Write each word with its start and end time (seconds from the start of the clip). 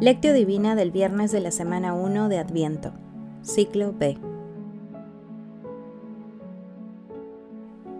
Lectio 0.00 0.34
Divina 0.34 0.74
del 0.74 0.90
viernes 0.90 1.30
de 1.30 1.38
la 1.40 1.52
semana 1.52 1.94
1 1.94 2.28
de 2.28 2.38
Adviento, 2.38 2.90
ciclo 3.42 3.94
B. 3.96 4.18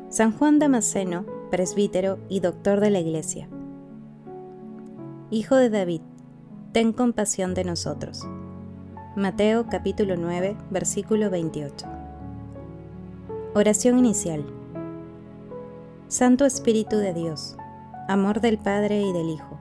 San 0.09 0.33
Juan 0.37 0.59
Damasceno, 0.59 1.25
presbítero 1.53 2.19
y 2.29 2.41
doctor 2.41 2.81
de 2.81 2.91
la 2.91 2.99
Iglesia. 2.99 3.49
Hijo 5.31 5.55
de 5.55 5.71
David, 5.71 6.01
ten 6.73 6.93
compasión 6.93 7.55
de 7.55 7.63
nosotros. 7.63 8.27
Mateo 9.15 9.69
capítulo 9.71 10.17
9, 10.17 10.57
versículo 10.71 11.31
28. 11.31 11.87
Oración 13.55 14.01
inicial. 14.01 14.45
Santo 16.09 16.45
Espíritu 16.45 16.97
de 16.97 17.15
Dios, 17.15 17.57
amor 18.09 18.41
del 18.41 18.59
Padre 18.59 19.01
y 19.01 19.13
del 19.13 19.29
Hijo 19.31 19.61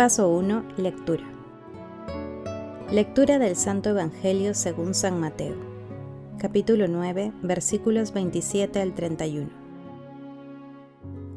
Paso 0.00 0.30
1. 0.30 0.64
Lectura. 0.78 1.24
Lectura 2.90 3.38
del 3.38 3.54
Santo 3.54 3.90
Evangelio 3.90 4.54
según 4.54 4.94
San 4.94 5.20
Mateo, 5.20 5.56
capítulo 6.38 6.88
9, 6.88 7.34
versículos 7.42 8.14
27 8.14 8.80
al 8.80 8.94
31. 8.94 9.50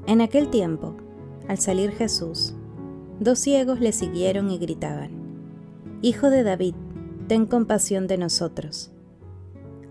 En 0.08 0.22
aquel 0.22 0.50
tiempo, 0.50 0.95
al 1.50 1.59
salir 1.59 1.92
Jesús, 1.92 2.55
dos 3.20 3.39
ciegos 3.39 3.81
le 3.81 3.92
siguieron 3.92 4.50
y 4.50 4.58
gritaban, 4.58 5.11
Hijo 6.02 6.30
de 6.30 6.44
David, 6.44 6.75
ten 7.27 7.45
compasión 7.48 8.08
de 8.08 8.17
nosotros. 8.17 8.94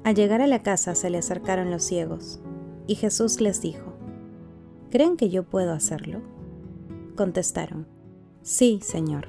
Al 0.03 0.15
llegar 0.15 0.41
a 0.41 0.47
la 0.47 0.63
casa 0.63 0.95
se 0.95 1.11
le 1.11 1.19
acercaron 1.19 1.71
los 1.71 1.83
ciegos, 1.83 2.41
y 2.87 2.95
Jesús 2.95 3.39
les 3.43 3.61
dijo, 3.61 3.93
¿Creen 4.91 5.19
que 5.19 5.29
yo 5.29 5.43
puedo 5.43 5.75
hacerlo? 5.75 6.23
Contestaron, 7.17 7.87
Sí, 8.43 8.81
Señor. 8.83 9.29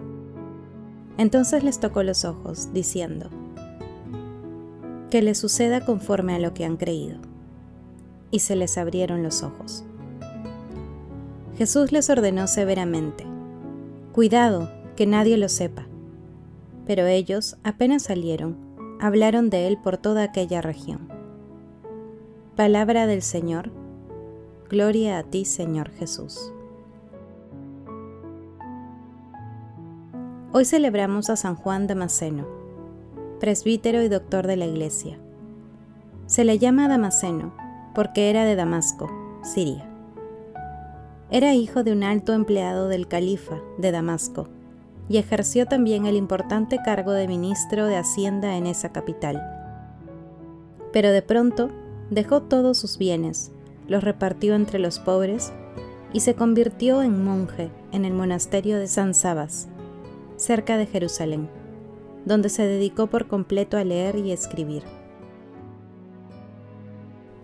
Entonces 1.17 1.63
les 1.63 1.79
tocó 1.79 2.01
los 2.01 2.25
ojos, 2.25 2.73
diciendo, 2.73 3.29
Que 5.11 5.21
les 5.21 5.37
suceda 5.37 5.85
conforme 5.85 6.33
a 6.33 6.39
lo 6.39 6.53
que 6.53 6.65
han 6.65 6.77
creído. 6.77 7.19
Y 8.31 8.39
se 8.39 8.55
les 8.55 8.77
abrieron 8.79 9.21
los 9.21 9.43
ojos. 9.43 9.83
Jesús 11.57 11.91
les 11.91 12.09
ordenó 12.09 12.47
severamente, 12.47 13.25
Cuidado, 14.11 14.69
que 14.95 15.05
nadie 15.05 15.37
lo 15.37 15.49
sepa. 15.49 15.85
Pero 16.85 17.05
ellos, 17.05 17.57
apenas 17.63 18.03
salieron, 18.03 18.57
hablaron 18.99 19.49
de 19.49 19.67
él 19.67 19.77
por 19.77 19.97
toda 19.97 20.23
aquella 20.23 20.61
región. 20.61 21.07
Palabra 22.55 23.07
del 23.07 23.21
Señor. 23.21 23.71
Gloria 24.69 25.19
a 25.19 25.23
ti, 25.23 25.45
Señor 25.45 25.91
Jesús. 25.91 26.51
Hoy 30.55 30.65
celebramos 30.65 31.31
a 31.31 31.35
San 31.35 31.55
Juan 31.55 31.87
Damasceno, 31.87 32.45
presbítero 33.39 34.03
y 34.03 34.07
doctor 34.07 34.45
de 34.45 34.55
la 34.55 34.67
Iglesia. 34.67 35.17
Se 36.27 36.43
le 36.43 36.59
llama 36.59 36.87
Damasceno 36.87 37.55
porque 37.95 38.29
era 38.29 38.45
de 38.45 38.55
Damasco, 38.55 39.09
Siria. 39.41 39.89
Era 41.31 41.55
hijo 41.55 41.83
de 41.83 41.91
un 41.91 42.03
alto 42.03 42.33
empleado 42.33 42.87
del 42.87 43.07
califa 43.07 43.63
de 43.79 43.91
Damasco 43.91 44.47
y 45.09 45.17
ejerció 45.17 45.65
también 45.65 46.05
el 46.05 46.15
importante 46.15 46.77
cargo 46.85 47.13
de 47.13 47.27
ministro 47.27 47.87
de 47.87 47.97
Hacienda 47.97 48.55
en 48.55 48.67
esa 48.67 48.91
capital. 48.91 49.41
Pero 50.91 51.09
de 51.09 51.23
pronto 51.23 51.71
dejó 52.11 52.43
todos 52.43 52.77
sus 52.77 52.99
bienes, 52.99 53.51
los 53.87 54.03
repartió 54.03 54.53
entre 54.53 54.77
los 54.77 54.99
pobres 54.99 55.51
y 56.13 56.19
se 56.19 56.35
convirtió 56.35 57.01
en 57.01 57.25
monje 57.25 57.71
en 57.91 58.05
el 58.05 58.13
monasterio 58.13 58.77
de 58.77 58.85
San 58.85 59.15
Sabas, 59.15 59.67
cerca 60.43 60.77
de 60.77 60.85
Jerusalén, 60.85 61.49
donde 62.25 62.49
se 62.49 62.65
dedicó 62.65 63.07
por 63.07 63.27
completo 63.27 63.77
a 63.77 63.83
leer 63.83 64.17
y 64.17 64.31
escribir. 64.31 64.83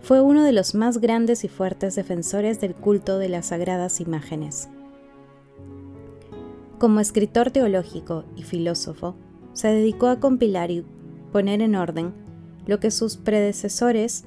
Fue 0.00 0.20
uno 0.20 0.44
de 0.44 0.52
los 0.52 0.74
más 0.74 0.98
grandes 0.98 1.44
y 1.44 1.48
fuertes 1.48 1.94
defensores 1.94 2.60
del 2.60 2.74
culto 2.74 3.18
de 3.18 3.28
las 3.28 3.46
sagradas 3.46 4.00
imágenes. 4.00 4.68
Como 6.78 7.00
escritor 7.00 7.50
teológico 7.50 8.24
y 8.36 8.42
filósofo, 8.42 9.14
se 9.52 9.68
dedicó 9.68 10.08
a 10.08 10.20
compilar 10.20 10.70
y 10.70 10.84
poner 11.32 11.60
en 11.60 11.74
orden 11.74 12.14
lo 12.66 12.80
que 12.80 12.90
sus 12.90 13.16
predecesores 13.16 14.24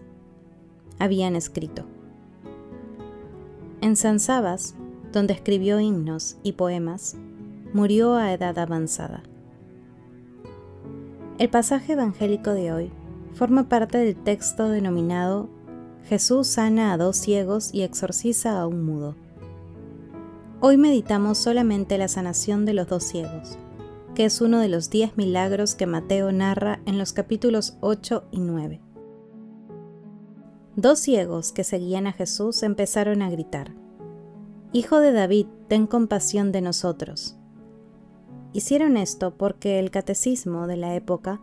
habían 1.00 1.36
escrito. 1.36 1.86
En 3.82 3.96
San 3.96 4.20
Sabas, 4.20 4.76
donde 5.12 5.34
escribió 5.34 5.80
himnos 5.80 6.38
y 6.44 6.54
poemas, 6.54 7.18
murió 7.74 8.16
a 8.16 8.32
edad 8.34 8.58
avanzada. 8.60 9.24
El 11.40 11.50
pasaje 11.50 11.94
evangélico 11.94 12.52
de 12.52 12.72
hoy 12.72 12.92
forma 13.34 13.68
parte 13.68 13.98
del 13.98 14.16
texto 14.16 14.70
denominado 14.70 15.50
Jesús 16.06 16.48
sana 16.48 16.94
a 16.94 16.98
dos 16.98 17.18
ciegos 17.18 17.74
y 17.74 17.82
exorciza 17.82 18.60
a 18.60 18.68
un 18.68 18.86
mudo. 18.86 19.16
Hoy 20.60 20.78
meditamos 20.78 21.40
solamente 21.40 21.98
la 21.98 22.08
sanación 22.08 22.66
de 22.66 22.74
los 22.74 22.88
dos 22.88 23.04
ciegos, 23.04 23.58
que 24.16 24.26
es 24.26 24.40
uno 24.40 24.60
de 24.60 24.70
los 24.70 24.90
diez 24.90 25.18
milagros 25.18 25.76
que 25.76 25.88
Mateo 25.88 26.32
narra 26.32 26.80
en 26.86 26.98
los 26.98 27.12
capítulos 27.12 27.78
8 27.82 28.26
y 28.32 28.40
9. 28.40 28.80
Dos 30.76 31.00
ciegos 31.00 31.52
que 31.52 31.64
seguían 31.64 32.08
a 32.08 32.14
Jesús 32.14 32.64
empezaron 32.64 33.22
a 33.22 33.30
gritar, 33.30 33.74
Hijo 34.76 35.00
de 35.00 35.12
David, 35.12 35.46
ten 35.68 35.86
compasión 35.86 36.52
de 36.52 36.62
nosotros. 36.62 37.38
Hicieron 38.53 38.97
esto 38.97 39.36
porque 39.36 39.80
el 39.80 39.90
catecismo 39.90 40.68
de 40.68 40.78
la 40.78 40.94
época 40.94 41.41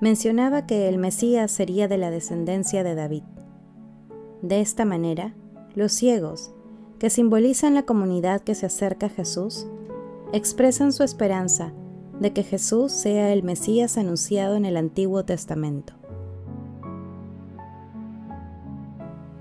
mencionaba 0.00 0.66
que 0.66 0.88
el 0.88 0.96
Mesías 0.96 1.50
sería 1.50 1.88
de 1.88 1.98
la 1.98 2.12
descendencia 2.12 2.84
de 2.84 2.94
David. 2.94 3.24
De 4.42 4.60
esta 4.60 4.84
manera, 4.84 5.34
los 5.74 5.90
ciegos, 5.92 6.52
que 7.00 7.10
simbolizan 7.10 7.74
la 7.74 7.82
comunidad 7.82 8.40
que 8.40 8.54
se 8.54 8.66
acerca 8.66 9.06
a 9.06 9.10
Jesús, 9.10 9.66
expresan 10.32 10.92
su 10.92 11.02
esperanza 11.02 11.72
de 12.20 12.32
que 12.32 12.44
Jesús 12.44 12.92
sea 12.92 13.32
el 13.32 13.42
Mesías 13.42 13.98
anunciado 13.98 14.54
en 14.54 14.64
el 14.64 14.76
Antiguo 14.76 15.24
Testamento. 15.24 15.94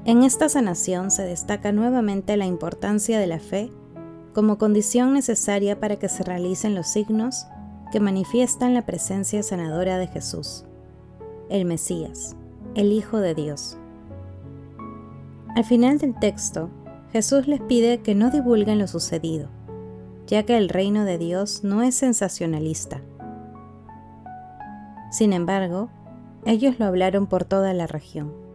En 0.06 0.24
esta 0.24 0.50
sanación 0.50 1.12
se 1.12 1.24
destaca 1.24 1.72
nuevamente 1.72 2.38
la 2.38 2.46
importancia 2.46 3.19
de 3.19 3.28
la 3.28 3.40
fe 3.40 3.72
como 4.38 4.59
condición 4.59 5.13
necesaria 5.13 5.80
para 5.80 5.95
que 5.95 6.10
se 6.10 6.24
realicen 6.24 6.75
los 6.75 6.86
signos 6.86 7.48
que 7.92 8.00
manifiestan 8.00 8.75
la 8.75 8.86
presencia 8.86 9.42
sanadora 9.42 9.98
de 9.98 10.06
Jesús, 10.06 10.63
el 11.50 11.66
Mesías, 11.66 12.36
el 12.75 12.92
Hijo 12.92 13.18
de 13.18 13.34
Dios. 13.34 13.80
Al 15.56 15.63
final 15.63 15.98
del 15.98 16.13
texto, 16.19 16.69
Jesús 17.12 17.48
les 17.48 17.62
pide 17.62 18.04
que 18.04 18.13
no 18.13 18.30
divulguen 18.30 18.78
lo 18.78 18.88
sucedido, 18.88 19.50
ya 20.28 20.44
que 20.44 20.56
el 20.56 20.69
reino 20.69 21.04
de 21.04 21.18
Dios 21.18 21.63
no 21.63 21.81
es 21.81 21.95
sensacionalista. 21.95 23.01
Sin 25.10 25.34
embargo, 25.34 25.89
ellos 26.45 26.78
lo 26.78 26.86
hablaron 26.86 27.25
por 27.25 27.44
toda 27.44 27.74
la 27.74 27.88
región. 27.88 28.47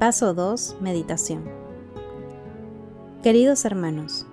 Paso 0.00 0.32
2. 0.32 0.78
Meditación. 0.80 1.44
Queridos 3.22 3.66
hermanos, 3.66 4.24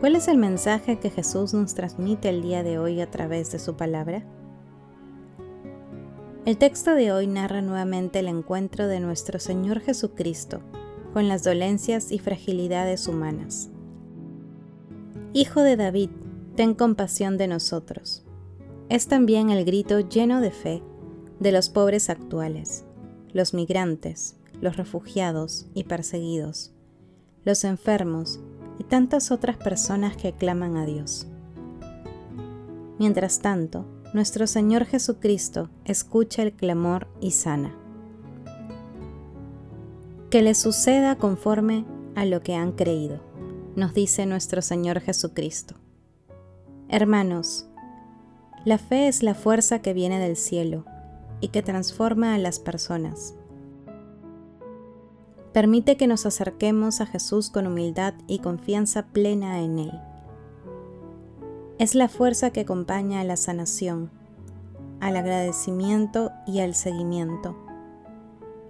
¿cuál 0.00 0.16
es 0.16 0.26
el 0.26 0.38
mensaje 0.38 0.98
que 0.98 1.10
Jesús 1.10 1.52
nos 1.52 1.74
transmite 1.74 2.30
el 2.30 2.40
día 2.40 2.62
de 2.62 2.78
hoy 2.78 3.02
a 3.02 3.10
través 3.10 3.52
de 3.52 3.58
su 3.58 3.76
palabra? 3.76 4.24
El 6.46 6.56
texto 6.56 6.94
de 6.94 7.12
hoy 7.12 7.26
narra 7.26 7.60
nuevamente 7.60 8.20
el 8.20 8.28
encuentro 8.28 8.86
de 8.86 9.00
nuestro 9.00 9.38
Señor 9.38 9.80
Jesucristo 9.80 10.62
con 11.12 11.28
las 11.28 11.44
dolencias 11.44 12.10
y 12.10 12.18
fragilidades 12.18 13.06
humanas. 13.06 13.68
Hijo 15.34 15.60
de 15.60 15.76
David, 15.76 16.08
ten 16.56 16.72
compasión 16.72 17.36
de 17.36 17.48
nosotros. 17.48 18.24
Es 18.88 19.08
también 19.08 19.50
el 19.50 19.66
grito 19.66 20.00
lleno 20.00 20.40
de 20.40 20.52
fe 20.52 20.82
de 21.38 21.52
los 21.52 21.68
pobres 21.68 22.08
actuales, 22.08 22.86
los 23.34 23.52
migrantes, 23.52 24.39
los 24.60 24.76
refugiados 24.76 25.66
y 25.74 25.84
perseguidos, 25.84 26.72
los 27.44 27.64
enfermos 27.64 28.40
y 28.78 28.84
tantas 28.84 29.30
otras 29.30 29.56
personas 29.56 30.16
que 30.16 30.32
claman 30.32 30.76
a 30.76 30.86
Dios. 30.86 31.26
Mientras 32.98 33.40
tanto, 33.40 33.86
nuestro 34.12 34.46
Señor 34.46 34.84
Jesucristo 34.84 35.70
escucha 35.84 36.42
el 36.42 36.52
clamor 36.52 37.08
y 37.20 37.30
sana. 37.30 37.74
Que 40.30 40.42
le 40.42 40.54
suceda 40.54 41.16
conforme 41.16 41.84
a 42.14 42.24
lo 42.24 42.42
que 42.42 42.54
han 42.54 42.72
creído, 42.72 43.20
nos 43.76 43.94
dice 43.94 44.26
nuestro 44.26 44.62
Señor 44.62 45.00
Jesucristo. 45.00 45.76
Hermanos, 46.88 47.66
la 48.64 48.78
fe 48.78 49.08
es 49.08 49.22
la 49.22 49.34
fuerza 49.34 49.80
que 49.80 49.94
viene 49.94 50.18
del 50.18 50.36
cielo 50.36 50.84
y 51.40 51.48
que 51.48 51.62
transforma 51.62 52.34
a 52.34 52.38
las 52.38 52.58
personas. 52.58 53.34
Permite 55.52 55.96
que 55.96 56.06
nos 56.06 56.26
acerquemos 56.26 57.00
a 57.00 57.06
Jesús 57.06 57.50
con 57.50 57.66
humildad 57.66 58.14
y 58.28 58.38
confianza 58.38 59.06
plena 59.06 59.60
en 59.60 59.80
Él. 59.80 60.00
Es 61.78 61.94
la 61.94 62.08
fuerza 62.08 62.50
que 62.50 62.60
acompaña 62.60 63.20
a 63.20 63.24
la 63.24 63.36
sanación, 63.36 64.10
al 65.00 65.16
agradecimiento 65.16 66.30
y 66.46 66.60
al 66.60 66.74
seguimiento, 66.74 67.56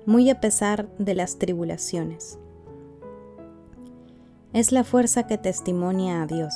muy 0.07 0.31
a 0.31 0.41
pesar 0.41 0.89
de 0.99 1.15
las 1.15 1.39
tribulaciones. 1.39 2.39
Es 4.53 4.73
la 4.73 4.83
fuerza 4.83 5.27
que 5.27 5.37
testimonia 5.37 6.23
a 6.23 6.27
Dios, 6.27 6.55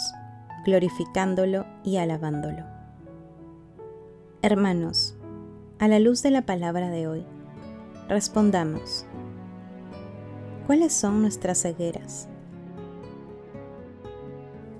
glorificándolo 0.64 1.66
y 1.84 1.98
alabándolo. 1.98 2.64
Hermanos, 4.40 5.16
a 5.78 5.88
la 5.88 5.98
luz 5.98 6.22
de 6.22 6.30
la 6.30 6.42
palabra 6.42 6.88
de 6.88 7.08
hoy, 7.08 7.26
respondamos, 8.08 9.06
¿cuáles 10.66 10.92
son 10.92 11.20
nuestras 11.20 11.62
cegueras? 11.62 12.28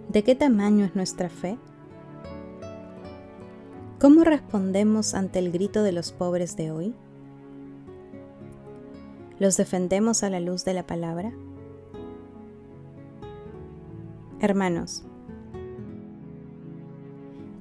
¿De 0.09 0.23
qué 0.23 0.35
tamaño 0.35 0.85
es 0.85 0.95
nuestra 0.95 1.29
fe? 1.29 1.59
¿Cómo 4.01 4.23
respondemos 4.25 5.15
ante 5.15 5.39
el 5.39 5.51
grito 5.51 5.83
de 5.83 5.93
los 5.93 6.13
pobres 6.13 6.57
de 6.57 6.71
hoy? 6.71 6.95
¿Los 9.39 9.57
defendemos 9.57 10.23
a 10.23 10.31
la 10.31 10.41
luz 10.41 10.65
de 10.65 10.75
la 10.75 10.87
palabra? 10.87 11.33
Hermanos, 14.41 15.05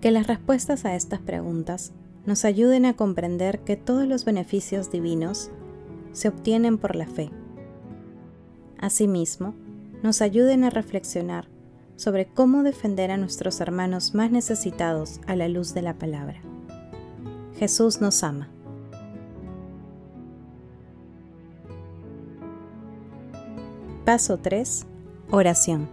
que 0.02 0.12
las 0.12 0.28
respuestas 0.28 0.86
a 0.86 0.96
estas 0.96 1.22
preguntas 1.22 1.94
nos 2.26 2.46
ayuden 2.46 2.86
a 2.86 2.96
comprender 2.96 3.60
que 3.60 3.78
todos 3.78 4.06
los 4.06 4.26
beneficios 4.26 4.92
divinos 4.92 5.50
se 6.12 6.28
obtienen 6.28 6.78
por 6.78 6.96
la 6.96 7.08
fe. 7.08 7.32
Asimismo, 8.84 9.56
nos 10.02 10.22
ayuden 10.22 10.66
a 10.66 10.70
reflexionar 10.70 11.48
sobre 11.96 12.26
cómo 12.26 12.64
defender 12.64 13.12
a 13.12 13.18
nuestros 13.18 13.62
hermanos 13.62 14.14
más 14.14 14.30
necesitados 14.30 15.22
a 15.26 15.38
la 15.38 15.48
luz 15.48 15.74
de 15.74 15.82
la 15.82 15.94
palabra. 15.94 16.42
Jesús 17.56 18.02
nos 18.02 18.26
ama. 18.26 18.50
Paso 24.04 24.40
3. 24.40 24.86
Oración. 25.32 25.88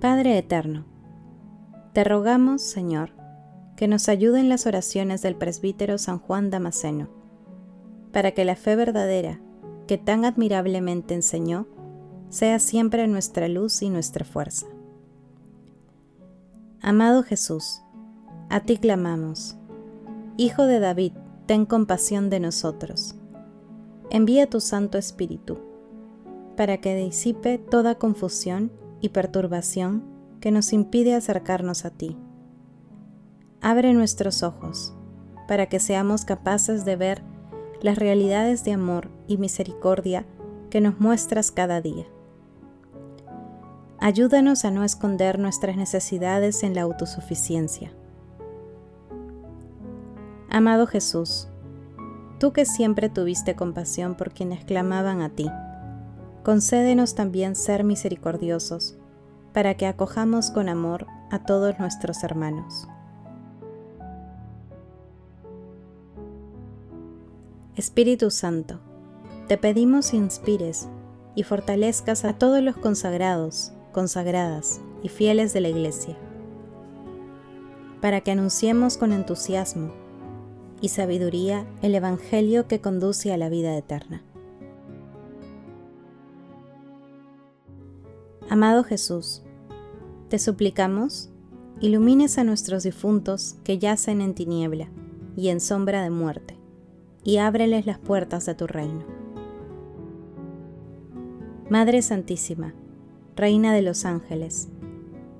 Padre 0.00 0.38
Eterno, 0.38 0.84
te 1.94 2.04
rogamos, 2.04 2.62
Señor, 2.62 3.10
que 3.74 3.88
nos 3.88 4.08
ayuden 4.08 4.48
las 4.48 4.68
oraciones 4.68 5.20
del 5.20 5.34
presbítero 5.34 5.98
San 5.98 6.20
Juan 6.20 6.50
Damasceno, 6.50 7.08
para 8.12 8.30
que 8.30 8.44
la 8.44 8.54
fe 8.54 8.76
verdadera 8.76 9.40
que 9.86 9.98
tan 9.98 10.24
admirablemente 10.24 11.14
enseñó 11.14 11.66
sea 12.28 12.58
siempre 12.58 13.06
nuestra 13.06 13.48
luz 13.48 13.82
y 13.82 13.90
nuestra 13.90 14.24
fuerza. 14.24 14.66
Amado 16.80 17.22
Jesús, 17.22 17.82
a 18.48 18.60
ti 18.60 18.78
clamamos. 18.78 19.56
Hijo 20.36 20.64
de 20.64 20.80
David, 20.80 21.12
ten 21.46 21.66
compasión 21.66 22.30
de 22.30 22.40
nosotros. 22.40 23.14
Envía 24.10 24.48
tu 24.48 24.60
Santo 24.60 24.98
Espíritu, 24.98 25.58
para 26.56 26.78
que 26.78 26.96
disipe 26.96 27.58
toda 27.58 27.96
confusión 27.96 28.72
y 29.00 29.10
perturbación 29.10 30.04
que 30.40 30.50
nos 30.50 30.72
impide 30.72 31.14
acercarnos 31.14 31.84
a 31.84 31.90
ti. 31.90 32.16
Abre 33.60 33.92
nuestros 33.92 34.42
ojos 34.42 34.94
para 35.46 35.66
que 35.66 35.80
seamos 35.80 36.24
capaces 36.24 36.84
de 36.84 36.96
ver 36.96 37.22
las 37.82 37.98
realidades 37.98 38.64
de 38.64 38.72
amor 38.72 39.10
y 39.26 39.36
misericordia 39.36 40.24
que 40.70 40.80
nos 40.80 41.00
muestras 41.00 41.50
cada 41.50 41.80
día. 41.80 42.06
Ayúdanos 43.98 44.64
a 44.64 44.70
no 44.70 44.84
esconder 44.84 45.38
nuestras 45.38 45.76
necesidades 45.76 46.62
en 46.62 46.74
la 46.74 46.82
autosuficiencia. 46.82 47.92
Amado 50.48 50.86
Jesús, 50.86 51.48
tú 52.38 52.52
que 52.52 52.64
siempre 52.64 53.08
tuviste 53.08 53.54
compasión 53.54 54.16
por 54.16 54.32
quienes 54.32 54.64
clamaban 54.64 55.20
a 55.20 55.28
ti, 55.28 55.50
concédenos 56.42 57.14
también 57.14 57.54
ser 57.54 57.84
misericordiosos 57.84 58.96
para 59.52 59.74
que 59.74 59.86
acojamos 59.86 60.50
con 60.50 60.68
amor 60.68 61.06
a 61.30 61.44
todos 61.44 61.78
nuestros 61.78 62.24
hermanos. 62.24 62.88
Espíritu 67.74 68.30
Santo, 68.30 68.80
te 69.48 69.56
pedimos 69.56 70.12
inspires 70.12 70.90
y 71.34 71.42
fortalezcas 71.42 72.26
a 72.26 72.34
todos 72.34 72.62
los 72.62 72.76
consagrados, 72.76 73.72
consagradas 73.92 74.82
y 75.02 75.08
fieles 75.08 75.54
de 75.54 75.62
la 75.62 75.70
Iglesia, 75.70 76.18
para 78.02 78.20
que 78.20 78.30
anunciemos 78.30 78.98
con 78.98 79.14
entusiasmo 79.14 79.90
y 80.82 80.90
sabiduría 80.90 81.66
el 81.80 81.94
Evangelio 81.94 82.68
que 82.68 82.82
conduce 82.82 83.32
a 83.32 83.38
la 83.38 83.48
vida 83.48 83.74
eterna. 83.74 84.22
Amado 88.50 88.84
Jesús, 88.84 89.42
te 90.28 90.38
suplicamos, 90.38 91.30
ilumines 91.80 92.36
a 92.36 92.44
nuestros 92.44 92.82
difuntos 92.82 93.56
que 93.64 93.78
yacen 93.78 94.20
en 94.20 94.34
tiniebla 94.34 94.90
y 95.38 95.48
en 95.48 95.58
sombra 95.58 96.02
de 96.02 96.10
muerte, 96.10 96.61
y 97.24 97.38
ábreles 97.38 97.86
las 97.86 97.98
puertas 97.98 98.46
de 98.46 98.54
tu 98.54 98.66
reino. 98.66 99.04
Madre 101.68 102.02
Santísima, 102.02 102.74
Reina 103.36 103.72
de 103.72 103.82
los 103.82 104.04
Ángeles, 104.04 104.68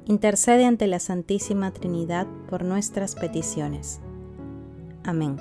intercede 0.07 0.65
ante 0.65 0.87
la 0.87 0.99
Santísima 0.99 1.73
Trinidad 1.73 2.27
por 2.49 2.65
nuestras 2.65 3.15
peticiones. 3.15 4.01
Amén. 5.05 5.37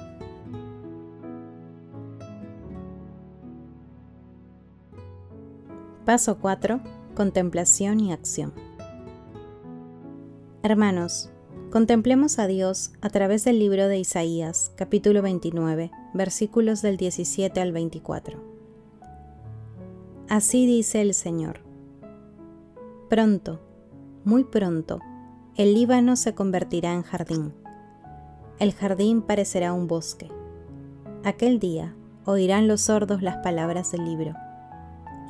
Paso 6.05 6.39
4 6.39 6.81
Contemplación 7.15 7.99
y 7.99 8.13
acción. 8.13 8.53
Hermanos, 10.63 11.29
contemplemos 11.71 12.37
a 12.37 12.47
Dios 12.47 12.91
a 12.99 13.09
través 13.09 13.45
del 13.45 13.57
libro 13.57 13.87
de 13.87 13.97
Isaías, 13.97 14.73
capítulo 14.75 15.21
29, 15.21 15.89
versículos 16.13 16.81
del 16.81 16.97
17 16.97 17.61
al 17.61 17.71
24. 17.71 18.43
Así 20.27 20.65
dice 20.65 21.01
el 21.01 21.13
Señor. 21.13 21.61
Pronto, 23.09 23.61
muy 24.25 24.43
pronto, 24.43 24.99
el 25.55 25.73
Líbano 25.73 26.17
se 26.17 26.35
convertirá 26.35 26.93
en 26.93 27.03
jardín. 27.03 27.53
El 28.59 28.73
jardín 28.73 29.21
parecerá 29.21 29.71
un 29.71 29.87
bosque. 29.87 30.29
Aquel 31.23 31.57
día 31.57 31.95
oirán 32.25 32.67
los 32.67 32.81
sordos 32.81 33.21
las 33.21 33.37
palabras 33.37 33.93
del 33.93 34.03
libro 34.03 34.33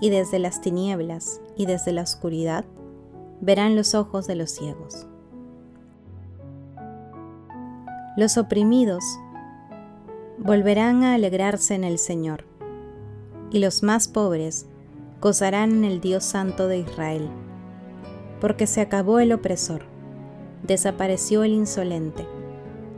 y 0.01 0.09
desde 0.09 0.39
las 0.39 0.59
tinieblas 0.59 1.39
y 1.55 1.67
desde 1.67 1.91
la 1.91 2.01
oscuridad 2.01 2.65
verán 3.41 3.75
los 3.75 3.93
ojos 3.93 4.25
de 4.25 4.35
los 4.35 4.49
ciegos. 4.49 5.07
Los 8.17 8.37
oprimidos 8.37 9.03
volverán 10.37 11.03
a 11.03 11.13
alegrarse 11.13 11.75
en 11.75 11.85
el 11.85 11.97
Señor, 11.97 12.45
y 13.51 13.59
los 13.59 13.83
más 13.83 14.09
pobres 14.09 14.65
gozarán 15.21 15.71
en 15.71 15.85
el 15.85 16.01
Dios 16.01 16.25
Santo 16.25 16.67
de 16.67 16.79
Israel, 16.79 17.29
porque 18.41 18.67
se 18.67 18.81
acabó 18.81 19.19
el 19.19 19.31
opresor, 19.31 19.83
desapareció 20.63 21.43
el 21.43 21.53
insolente, 21.53 22.27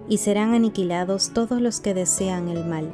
y 0.10 0.18
serán 0.18 0.54
aniquilados 0.54 1.32
todos 1.34 1.62
los 1.62 1.80
que 1.80 1.94
desean 1.94 2.48
el 2.48 2.66
mal, 2.66 2.92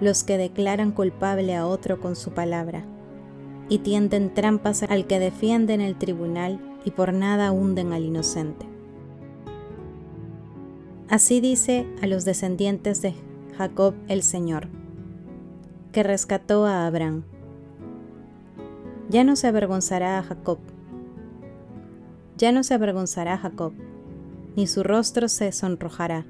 los 0.00 0.24
que 0.24 0.38
declaran 0.38 0.92
culpable 0.92 1.54
a 1.54 1.66
otro 1.66 2.00
con 2.00 2.16
su 2.16 2.30
palabra 2.30 2.86
y 3.68 3.78
tienden 3.78 4.32
trampas 4.32 4.82
al 4.82 5.06
que 5.06 5.18
defiende 5.18 5.74
en 5.74 5.80
el 5.80 5.96
tribunal 5.96 6.58
y 6.84 6.90
por 6.90 7.12
nada 7.12 7.52
hunden 7.52 7.92
al 7.92 8.04
inocente. 8.04 8.73
Así 11.08 11.40
dice 11.40 11.86
a 12.02 12.06
los 12.06 12.24
descendientes 12.24 13.02
de 13.02 13.14
Jacob 13.58 13.94
el 14.08 14.22
Señor, 14.22 14.68
que 15.92 16.02
rescató 16.02 16.64
a 16.64 16.86
Abraham. 16.86 17.24
Ya 19.10 19.22
no 19.22 19.36
se 19.36 19.46
avergonzará 19.46 20.18
a 20.18 20.22
Jacob. 20.22 20.58
Ya 22.38 22.52
no 22.52 22.64
se 22.64 22.72
avergonzará 22.72 23.36
Jacob, 23.36 23.74
ni 24.56 24.66
su 24.66 24.82
rostro 24.82 25.28
se 25.28 25.52
sonrojará. 25.52 26.24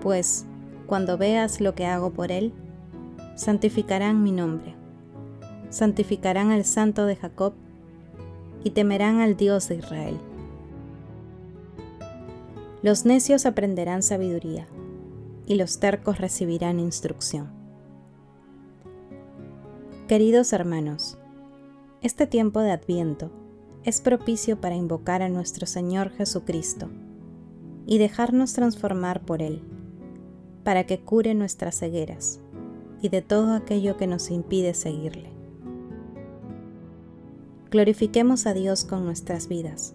Pues, 0.00 0.46
cuando 0.86 1.18
veas 1.18 1.60
lo 1.60 1.74
que 1.74 1.84
hago 1.84 2.10
por 2.10 2.32
él, 2.32 2.54
santificarán 3.34 4.22
mi 4.22 4.32
nombre, 4.32 4.74
santificarán 5.68 6.52
al 6.52 6.64
Santo 6.64 7.04
de 7.04 7.16
Jacob 7.16 7.52
y 8.64 8.70
temerán 8.70 9.20
al 9.20 9.36
Dios 9.36 9.68
de 9.68 9.76
Israel. 9.76 10.18
Los 12.80 13.04
necios 13.04 13.44
aprenderán 13.44 14.04
sabiduría 14.04 14.68
y 15.46 15.56
los 15.56 15.80
tercos 15.80 16.18
recibirán 16.18 16.78
instrucción. 16.78 17.50
Queridos 20.06 20.52
hermanos, 20.52 21.18
este 22.02 22.28
tiempo 22.28 22.60
de 22.60 22.70
Adviento 22.70 23.32
es 23.82 24.00
propicio 24.00 24.60
para 24.60 24.76
invocar 24.76 25.22
a 25.22 25.28
nuestro 25.28 25.66
Señor 25.66 26.10
Jesucristo 26.10 26.88
y 27.84 27.98
dejarnos 27.98 28.52
transformar 28.52 29.22
por 29.22 29.42
Él, 29.42 29.60
para 30.62 30.84
que 30.84 31.00
cure 31.00 31.34
nuestras 31.34 31.80
cegueras 31.80 32.38
y 33.02 33.08
de 33.08 33.22
todo 33.22 33.54
aquello 33.54 33.96
que 33.96 34.06
nos 34.06 34.30
impide 34.30 34.72
seguirle. 34.74 35.30
Glorifiquemos 37.70 38.46
a 38.46 38.54
Dios 38.54 38.84
con 38.84 39.04
nuestras 39.04 39.48
vidas, 39.48 39.94